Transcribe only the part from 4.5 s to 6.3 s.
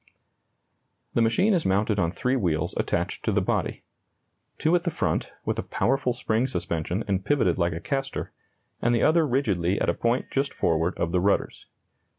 two at the front, with a powerful